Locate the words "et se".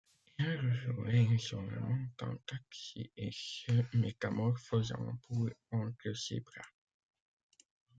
3.15-3.95